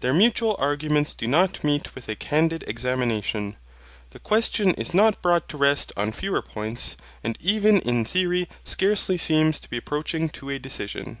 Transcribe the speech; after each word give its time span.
Their 0.00 0.12
mutual 0.12 0.54
arguments 0.58 1.14
do 1.14 1.26
not 1.26 1.64
meet 1.64 1.94
with 1.94 2.06
a 2.06 2.14
candid 2.14 2.62
examination. 2.68 3.56
The 4.10 4.18
question 4.18 4.72
is 4.74 4.92
not 4.92 5.22
brought 5.22 5.48
to 5.48 5.56
rest 5.56 5.92
on 5.96 6.12
fewer 6.12 6.42
points, 6.42 6.94
and 7.24 7.38
even 7.40 7.78
in 7.80 8.04
theory 8.04 8.48
scarcely 8.64 9.16
seems 9.16 9.58
to 9.60 9.70
be 9.70 9.78
approaching 9.78 10.28
to 10.28 10.50
a 10.50 10.58
decision. 10.58 11.16